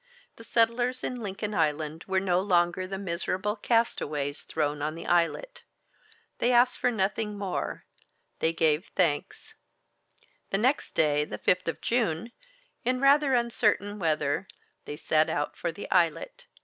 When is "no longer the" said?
2.19-2.97